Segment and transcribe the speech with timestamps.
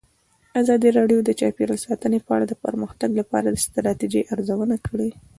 [0.61, 5.09] ازادي راډیو د چاپیریال ساتنه په اړه د پرمختګ لپاره د ستراتیژۍ ارزونه کړې.